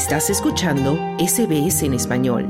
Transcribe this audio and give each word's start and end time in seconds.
Estás 0.00 0.30
escuchando 0.30 0.94
SBS 1.18 1.82
en 1.82 1.92
español. 1.92 2.48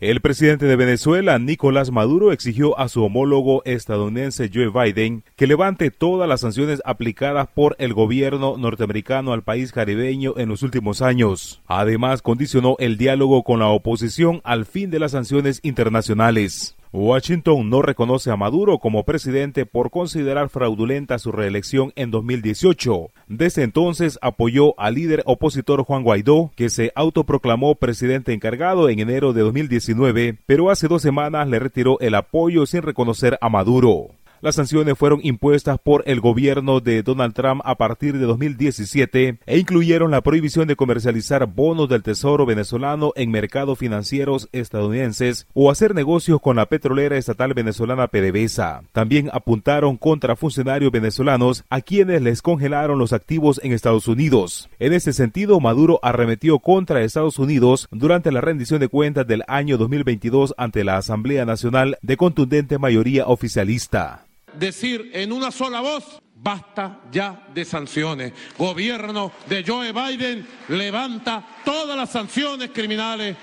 El 0.00 0.22
presidente 0.22 0.64
de 0.64 0.74
Venezuela, 0.74 1.38
Nicolás 1.38 1.90
Maduro, 1.90 2.32
exigió 2.32 2.78
a 2.78 2.88
su 2.88 3.04
homólogo 3.04 3.62
estadounidense 3.66 4.50
Joe 4.52 4.70
Biden 4.70 5.22
que 5.36 5.46
levante 5.46 5.90
todas 5.90 6.26
las 6.26 6.40
sanciones 6.40 6.80
aplicadas 6.86 7.46
por 7.54 7.76
el 7.78 7.92
gobierno 7.92 8.56
norteamericano 8.56 9.34
al 9.34 9.42
país 9.42 9.70
caribeño 9.70 10.32
en 10.38 10.48
los 10.48 10.62
últimos 10.62 11.02
años. 11.02 11.60
Además, 11.66 12.22
condicionó 12.22 12.74
el 12.78 12.96
diálogo 12.96 13.42
con 13.42 13.58
la 13.58 13.68
oposición 13.68 14.40
al 14.42 14.64
fin 14.64 14.88
de 14.88 14.98
las 14.98 15.12
sanciones 15.12 15.60
internacionales. 15.62 16.74
Washington 16.92 17.70
no 17.70 17.82
reconoce 17.82 18.32
a 18.32 18.36
Maduro 18.36 18.78
como 18.78 19.04
presidente 19.04 19.64
por 19.64 19.90
considerar 19.90 20.48
fraudulenta 20.48 21.20
su 21.20 21.30
reelección 21.30 21.92
en 21.94 22.10
2018. 22.10 23.10
Desde 23.28 23.62
entonces 23.62 24.18
apoyó 24.22 24.78
al 24.78 24.96
líder 24.96 25.22
opositor 25.24 25.84
Juan 25.84 26.02
Guaidó, 26.02 26.50
que 26.56 26.68
se 26.68 26.90
autoproclamó 26.96 27.76
presidente 27.76 28.32
encargado 28.32 28.88
en 28.88 28.98
enero 28.98 29.32
de 29.32 29.42
2019, 29.42 30.38
pero 30.46 30.68
hace 30.68 30.88
dos 30.88 31.00
semanas 31.00 31.46
le 31.46 31.60
retiró 31.60 32.00
el 32.00 32.16
apoyo 32.16 32.66
sin 32.66 32.82
reconocer 32.82 33.38
a 33.40 33.48
Maduro. 33.48 34.08
Las 34.42 34.54
sanciones 34.54 34.96
fueron 34.96 35.20
impuestas 35.22 35.78
por 35.78 36.02
el 36.06 36.20
gobierno 36.20 36.80
de 36.80 37.02
Donald 37.02 37.34
Trump 37.34 37.60
a 37.62 37.74
partir 37.74 38.16
de 38.16 38.24
2017 38.24 39.38
e 39.44 39.58
incluyeron 39.58 40.10
la 40.10 40.22
prohibición 40.22 40.66
de 40.66 40.76
comercializar 40.76 41.44
bonos 41.44 41.90
del 41.90 42.02
Tesoro 42.02 42.46
venezolano 42.46 43.12
en 43.16 43.30
mercados 43.30 43.78
financieros 43.78 44.48
estadounidenses 44.52 45.46
o 45.52 45.70
hacer 45.70 45.94
negocios 45.94 46.40
con 46.40 46.56
la 46.56 46.64
petrolera 46.64 47.18
estatal 47.18 47.52
venezolana 47.52 48.08
PDVSA. 48.08 48.84
También 48.92 49.28
apuntaron 49.30 49.98
contra 49.98 50.36
funcionarios 50.36 50.90
venezolanos 50.90 51.64
a 51.68 51.82
quienes 51.82 52.22
les 52.22 52.40
congelaron 52.40 52.98
los 52.98 53.12
activos 53.12 53.60
en 53.62 53.72
Estados 53.72 54.08
Unidos. 54.08 54.70
En 54.78 54.94
ese 54.94 55.12
sentido, 55.12 55.60
Maduro 55.60 56.00
arremetió 56.02 56.60
contra 56.60 57.02
Estados 57.02 57.38
Unidos 57.38 57.88
durante 57.90 58.32
la 58.32 58.40
rendición 58.40 58.80
de 58.80 58.88
cuentas 58.88 59.26
del 59.26 59.44
año 59.48 59.76
2022 59.76 60.54
ante 60.56 60.82
la 60.82 60.96
Asamblea 60.96 61.44
Nacional 61.44 61.98
de 62.00 62.16
contundente 62.16 62.78
mayoría 62.78 63.26
oficialista 63.26 64.24
decir 64.54 65.10
en 65.14 65.32
una 65.32 65.50
sola 65.50 65.80
voz, 65.80 66.20
basta 66.34 67.00
ya 67.10 67.46
de 67.52 67.64
sanciones. 67.64 68.32
Gobierno 68.56 69.32
de 69.46 69.64
Joe 69.66 69.92
Biden 69.92 70.46
levanta 70.68 71.44
todas 71.64 71.96
las 71.96 72.10
sanciones 72.10 72.70
criminales 72.70 73.36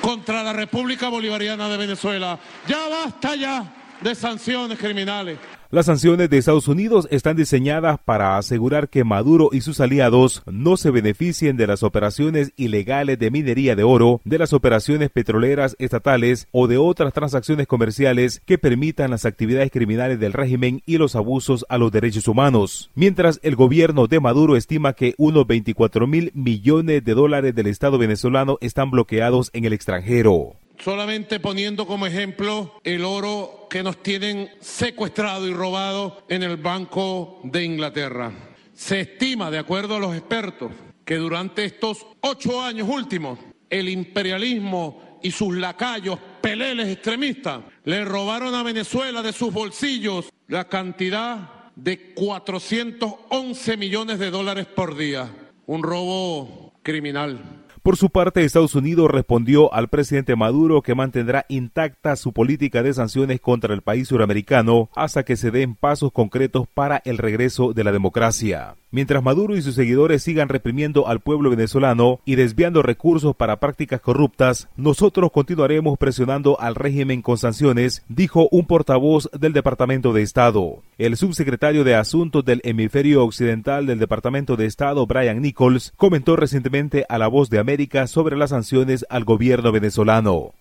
contra 0.00 0.42
la 0.42 0.52
República 0.52 1.08
Bolivariana 1.08 1.68
de 1.68 1.76
Venezuela. 1.76 2.38
Ya 2.66 2.88
basta 2.88 3.34
ya 3.34 3.64
de 4.00 4.14
sanciones 4.14 4.78
criminales. 4.78 5.38
Las 5.70 5.84
sanciones 5.84 6.30
de 6.30 6.38
Estados 6.38 6.66
Unidos 6.66 7.06
están 7.10 7.36
diseñadas 7.36 7.98
para 8.02 8.38
asegurar 8.38 8.88
que 8.88 9.04
Maduro 9.04 9.50
y 9.52 9.60
sus 9.60 9.80
aliados 9.80 10.42
no 10.46 10.78
se 10.78 10.90
beneficien 10.90 11.58
de 11.58 11.66
las 11.66 11.82
operaciones 11.82 12.54
ilegales 12.56 13.18
de 13.18 13.30
minería 13.30 13.76
de 13.76 13.82
oro, 13.82 14.22
de 14.24 14.38
las 14.38 14.54
operaciones 14.54 15.10
petroleras 15.10 15.76
estatales 15.78 16.48
o 16.52 16.68
de 16.68 16.78
otras 16.78 17.12
transacciones 17.12 17.66
comerciales 17.66 18.40
que 18.46 18.56
permitan 18.56 19.10
las 19.10 19.26
actividades 19.26 19.70
criminales 19.70 20.18
del 20.18 20.32
régimen 20.32 20.80
y 20.86 20.96
los 20.96 21.14
abusos 21.14 21.66
a 21.68 21.76
los 21.76 21.92
derechos 21.92 22.28
humanos. 22.28 22.90
Mientras 22.94 23.38
el 23.42 23.54
gobierno 23.54 24.06
de 24.06 24.20
Maduro 24.20 24.56
estima 24.56 24.94
que 24.94 25.14
unos 25.18 25.46
24 25.46 26.06
mil 26.06 26.32
millones 26.32 27.04
de 27.04 27.12
dólares 27.12 27.54
del 27.54 27.66
Estado 27.66 27.98
venezolano 27.98 28.56
están 28.62 28.90
bloqueados 28.90 29.50
en 29.52 29.66
el 29.66 29.74
extranjero 29.74 30.54
solamente 30.82 31.40
poniendo 31.40 31.86
como 31.86 32.06
ejemplo 32.06 32.80
el 32.84 33.04
oro 33.04 33.66
que 33.68 33.82
nos 33.82 34.02
tienen 34.02 34.50
secuestrado 34.60 35.46
y 35.48 35.52
robado 35.52 36.24
en 36.28 36.42
el 36.42 36.56
Banco 36.56 37.40
de 37.44 37.64
Inglaterra. 37.64 38.32
Se 38.74 39.00
estima, 39.00 39.50
de 39.50 39.58
acuerdo 39.58 39.96
a 39.96 40.00
los 40.00 40.16
expertos, 40.16 40.72
que 41.04 41.16
durante 41.16 41.64
estos 41.64 42.06
ocho 42.20 42.60
años 42.62 42.88
últimos, 42.88 43.38
el 43.70 43.88
imperialismo 43.88 45.18
y 45.22 45.30
sus 45.30 45.56
lacayos 45.56 46.18
peleles 46.40 46.88
extremistas 46.88 47.60
le 47.84 48.04
robaron 48.04 48.54
a 48.54 48.62
Venezuela 48.62 49.22
de 49.22 49.32
sus 49.32 49.52
bolsillos 49.52 50.30
la 50.46 50.68
cantidad 50.68 51.70
de 51.74 52.12
411 52.14 53.76
millones 53.76 54.18
de 54.18 54.30
dólares 54.30 54.66
por 54.66 54.96
día. 54.96 55.30
Un 55.66 55.82
robo 55.82 56.72
criminal. 56.82 57.66
Por 57.88 57.96
su 57.96 58.10
parte, 58.10 58.44
Estados 58.44 58.74
Unidos 58.74 59.10
respondió 59.10 59.72
al 59.72 59.88
presidente 59.88 60.36
Maduro 60.36 60.82
que 60.82 60.94
mantendrá 60.94 61.46
intacta 61.48 62.16
su 62.16 62.34
política 62.34 62.82
de 62.82 62.92
sanciones 62.92 63.40
contra 63.40 63.72
el 63.72 63.80
país 63.80 64.08
suramericano 64.08 64.90
hasta 64.94 65.22
que 65.22 65.36
se 65.36 65.50
den 65.50 65.74
pasos 65.74 66.12
concretos 66.12 66.68
para 66.68 67.00
el 67.06 67.16
regreso 67.16 67.72
de 67.72 67.84
la 67.84 67.92
democracia. 67.92 68.76
Mientras 68.90 69.22
Maduro 69.22 69.54
y 69.56 69.62
sus 69.62 69.74
seguidores 69.74 70.22
sigan 70.22 70.48
reprimiendo 70.48 71.08
al 71.08 71.20
pueblo 71.20 71.50
venezolano 71.50 72.20
y 72.24 72.36
desviando 72.36 72.82
recursos 72.82 73.36
para 73.36 73.60
prácticas 73.60 74.00
corruptas, 74.00 74.68
nosotros 74.76 75.30
continuaremos 75.30 75.98
presionando 75.98 76.58
al 76.60 76.74
régimen 76.74 77.20
con 77.20 77.36
sanciones, 77.36 78.02
dijo 78.08 78.48
un 78.50 78.66
portavoz 78.66 79.30
del 79.38 79.52
Departamento 79.52 80.14
de 80.14 80.22
Estado. 80.22 80.82
El 80.96 81.16
subsecretario 81.16 81.84
de 81.84 81.96
Asuntos 81.96 82.44
del 82.46 82.62
Hemisferio 82.64 83.24
Occidental 83.24 83.86
del 83.86 83.98
Departamento 83.98 84.56
de 84.56 84.64
Estado, 84.64 85.06
Brian 85.06 85.42
Nichols, 85.42 85.92
comentó 85.96 86.36
recientemente 86.36 87.04
a 87.10 87.18
La 87.18 87.28
Voz 87.28 87.50
de 87.50 87.58
América 87.58 87.77
sobre 88.06 88.36
las 88.36 88.50
sanciones 88.50 89.06
al 89.08 89.24
gobierno 89.24 89.70
venezolano. 89.70 90.52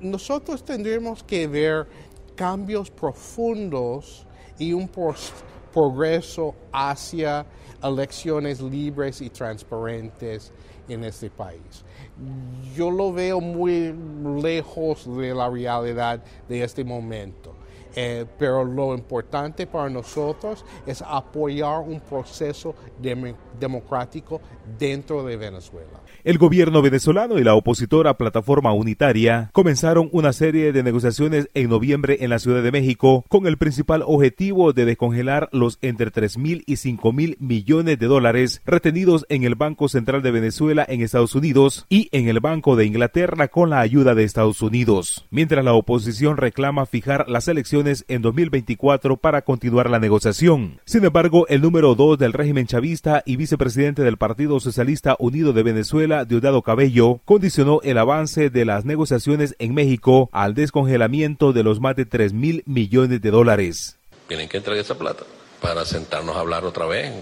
Nosotros 0.00 0.64
tendremos 0.64 1.22
que 1.22 1.46
ver 1.46 1.86
cambios 2.34 2.90
profundos 2.90 4.26
y 4.58 4.72
un 4.72 4.90
progreso 5.72 6.54
hacia 6.72 7.46
elecciones 7.82 8.60
libres 8.60 9.20
y 9.20 9.30
transparentes 9.30 10.52
en 10.88 11.04
este 11.04 11.30
país. 11.30 11.84
Yo 12.76 12.90
lo 12.90 13.12
veo 13.12 13.40
muy 13.40 13.94
lejos 14.42 15.06
de 15.16 15.34
la 15.34 15.48
realidad 15.48 16.22
de 16.48 16.62
este 16.62 16.84
momento. 16.84 17.54
Eh, 17.96 18.24
pero 18.38 18.64
lo 18.64 18.94
importante 18.94 19.66
para 19.66 19.90
nosotros 19.90 20.64
es 20.86 21.02
apoyar 21.02 21.80
un 21.80 22.00
proceso 22.00 22.74
democrático 23.58 24.40
dentro 24.78 25.24
de 25.24 25.36
Venezuela. 25.36 26.00
El 26.22 26.38
gobierno 26.38 26.82
venezolano 26.82 27.38
y 27.38 27.44
la 27.44 27.54
opositora 27.54 28.14
Plataforma 28.14 28.72
Unitaria 28.74 29.50
comenzaron 29.52 30.08
una 30.12 30.32
serie 30.32 30.72
de 30.72 30.82
negociaciones 30.82 31.48
en 31.54 31.70
noviembre 31.70 32.18
en 32.20 32.30
la 32.30 32.38
Ciudad 32.38 32.62
de 32.62 32.70
México 32.70 33.24
con 33.28 33.46
el 33.46 33.56
principal 33.56 34.02
objetivo 34.06 34.72
de 34.72 34.84
descongelar 34.84 35.48
los 35.52 35.78
entre 35.80 36.10
3 36.10 36.36
mil 36.38 36.62
y 36.66 36.76
5 36.76 37.12
mil 37.12 37.36
millones 37.40 37.98
de 37.98 38.06
dólares 38.06 38.60
retenidos 38.66 39.24
en 39.30 39.44
el 39.44 39.54
Banco 39.54 39.88
Central 39.88 40.22
de 40.22 40.30
Venezuela 40.30 40.84
en 40.86 41.00
Estados 41.00 41.34
Unidos 41.34 41.86
y 41.88 42.08
en 42.12 42.28
el 42.28 42.40
Banco 42.40 42.76
de 42.76 42.84
Inglaterra 42.84 43.48
con 43.48 43.70
la 43.70 43.80
ayuda 43.80 44.14
de 44.14 44.24
Estados 44.24 44.60
Unidos, 44.60 45.26
mientras 45.30 45.64
la 45.64 45.72
oposición 45.72 46.36
reclama 46.36 46.86
fijar 46.86 47.28
las 47.28 47.48
elecciones 47.48 47.79
en 47.80 48.22
2024 48.22 49.16
para 49.16 49.42
continuar 49.42 49.88
la 49.88 49.98
negociación. 49.98 50.80
Sin 50.84 51.04
embargo, 51.04 51.46
el 51.48 51.62
número 51.62 51.94
2 51.94 52.18
del 52.18 52.32
régimen 52.32 52.66
chavista 52.66 53.22
y 53.24 53.36
vicepresidente 53.36 54.02
del 54.02 54.18
Partido 54.18 54.60
Socialista 54.60 55.16
Unido 55.18 55.52
de 55.52 55.62
Venezuela 55.62 56.24
Diosdado 56.24 56.62
Cabello, 56.62 57.20
condicionó 57.24 57.80
el 57.82 57.98
avance 57.98 58.50
de 58.50 58.64
las 58.64 58.84
negociaciones 58.84 59.54
en 59.58 59.74
México 59.74 60.28
al 60.32 60.54
descongelamiento 60.54 61.52
de 61.52 61.62
los 61.62 61.80
más 61.80 61.96
de 61.96 62.06
3 62.06 62.32
mil 62.32 62.62
millones 62.66 63.20
de 63.22 63.30
dólares. 63.30 63.98
Tienen 64.28 64.48
que 64.48 64.58
entregar 64.58 64.84
esa 64.84 64.98
plata 64.98 65.24
para 65.60 65.84
sentarnos 65.84 66.36
a 66.36 66.40
hablar 66.40 66.64
otra 66.64 66.86
vez. 66.86 67.12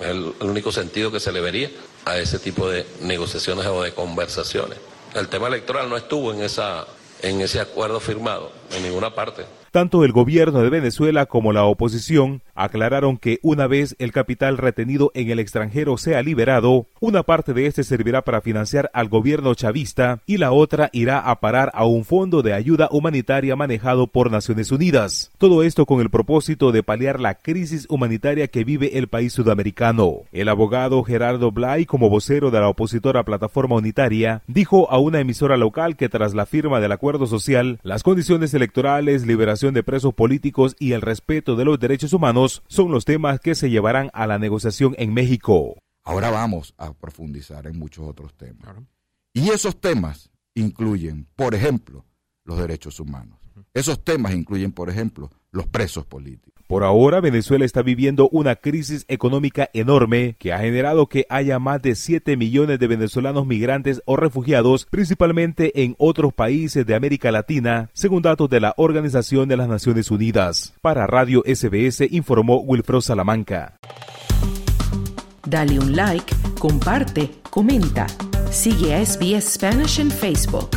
Es 0.00 0.08
el, 0.08 0.32
el 0.40 0.50
único 0.50 0.72
sentido 0.72 1.10
que 1.12 1.20
se 1.20 1.32
le 1.32 1.40
vería 1.40 1.70
a 2.04 2.18
ese 2.18 2.38
tipo 2.38 2.68
de 2.68 2.86
negociaciones 3.02 3.66
o 3.66 3.82
de 3.82 3.92
conversaciones. 3.92 4.78
El 5.14 5.28
tema 5.28 5.48
electoral 5.48 5.88
no 5.88 5.96
estuvo 5.96 6.32
en, 6.32 6.42
esa, 6.42 6.86
en 7.22 7.40
ese 7.40 7.60
acuerdo 7.60 8.00
firmado 8.00 8.52
en 8.72 8.82
ninguna 8.82 9.14
parte. 9.14 9.44
Tanto 9.70 10.02
el 10.04 10.12
gobierno 10.12 10.62
de 10.62 10.70
Venezuela 10.70 11.26
como 11.26 11.52
la 11.52 11.64
oposición 11.64 12.40
aclararon 12.54 13.18
que 13.18 13.38
una 13.42 13.66
vez 13.66 13.94
el 13.98 14.12
capital 14.12 14.56
retenido 14.56 15.12
en 15.14 15.30
el 15.30 15.38
extranjero 15.38 15.98
sea 15.98 16.22
liberado, 16.22 16.86
una 17.00 17.22
parte 17.22 17.52
de 17.52 17.66
este 17.66 17.84
servirá 17.84 18.22
para 18.22 18.40
financiar 18.40 18.90
al 18.94 19.08
gobierno 19.08 19.54
chavista 19.54 20.20
y 20.26 20.38
la 20.38 20.52
otra 20.52 20.88
irá 20.92 21.18
a 21.20 21.40
parar 21.40 21.70
a 21.74 21.84
un 21.84 22.04
fondo 22.04 22.42
de 22.42 22.54
ayuda 22.54 22.88
humanitaria 22.90 23.56
manejado 23.56 24.06
por 24.06 24.30
Naciones 24.30 24.72
Unidas. 24.72 25.30
Todo 25.36 25.62
esto 25.62 25.84
con 25.84 26.00
el 26.00 26.08
propósito 26.08 26.72
de 26.72 26.82
paliar 26.82 27.20
la 27.20 27.34
crisis 27.34 27.86
humanitaria 27.90 28.48
que 28.48 28.64
vive 28.64 28.98
el 28.98 29.08
país 29.08 29.34
sudamericano. 29.34 30.22
El 30.32 30.48
abogado 30.48 31.02
Gerardo 31.04 31.52
Blay, 31.52 31.84
como 31.84 32.08
vocero 32.08 32.50
de 32.50 32.60
la 32.60 32.68
opositora 32.68 33.22
Plataforma 33.22 33.76
Unitaria, 33.76 34.42
dijo 34.46 34.90
a 34.90 34.98
una 34.98 35.20
emisora 35.20 35.58
local 35.58 35.96
que 35.96 36.08
tras 36.08 36.34
la 36.34 36.46
firma 36.46 36.80
del 36.80 36.92
acuerdo 36.92 37.26
social, 37.26 37.78
las 37.82 38.02
condiciones 38.02 38.54
electorales, 38.54 39.26
liberación 39.26 39.57
de 39.60 39.82
presos 39.82 40.14
políticos 40.14 40.76
y 40.78 40.92
el 40.92 41.02
respeto 41.02 41.56
de 41.56 41.64
los 41.64 41.78
derechos 41.78 42.12
humanos 42.12 42.62
son 42.68 42.92
los 42.92 43.04
temas 43.04 43.40
que 43.40 43.54
se 43.54 43.70
llevarán 43.70 44.10
a 44.12 44.26
la 44.26 44.38
negociación 44.38 44.94
en 44.98 45.12
México. 45.12 45.76
Ahora 46.04 46.30
vamos 46.30 46.74
a 46.78 46.92
profundizar 46.94 47.66
en 47.66 47.78
muchos 47.78 48.06
otros 48.06 48.34
temas. 48.34 48.76
Y 49.34 49.50
esos 49.50 49.80
temas 49.80 50.30
incluyen, 50.54 51.26
por 51.34 51.54
ejemplo, 51.54 52.06
los 52.44 52.58
derechos 52.58 53.00
humanos. 53.00 53.38
Esos 53.74 54.02
temas 54.04 54.32
incluyen, 54.32 54.72
por 54.72 54.88
ejemplo, 54.88 55.30
los 55.50 55.66
presos 55.66 56.06
políticos. 56.06 56.57
Por 56.68 56.84
ahora, 56.84 57.22
Venezuela 57.22 57.64
está 57.64 57.80
viviendo 57.80 58.28
una 58.28 58.54
crisis 58.54 59.06
económica 59.08 59.70
enorme 59.72 60.36
que 60.38 60.52
ha 60.52 60.58
generado 60.58 61.06
que 61.06 61.24
haya 61.30 61.58
más 61.58 61.80
de 61.80 61.94
7 61.94 62.36
millones 62.36 62.78
de 62.78 62.86
venezolanos 62.86 63.46
migrantes 63.46 64.02
o 64.04 64.16
refugiados, 64.16 64.84
principalmente 64.84 65.82
en 65.82 65.96
otros 65.96 66.34
países 66.34 66.84
de 66.84 66.94
América 66.94 67.32
Latina, 67.32 67.88
según 67.94 68.20
datos 68.20 68.50
de 68.50 68.60
la 68.60 68.74
Organización 68.76 69.48
de 69.48 69.56
las 69.56 69.66
Naciones 69.66 70.10
Unidas. 70.10 70.74
Para 70.82 71.06
Radio 71.06 71.42
SBS 71.46 72.02
informó 72.10 72.58
Wilfredo 72.60 73.00
Salamanca. 73.00 73.78
Dale 75.46 75.78
un 75.78 75.96
like, 75.96 76.34
comparte, 76.58 77.30
comenta. 77.48 78.06
Sigue 78.50 78.94
a 78.94 79.02
SBS 79.06 79.54
Spanish 79.54 80.00
en 80.00 80.10
Facebook. 80.10 80.68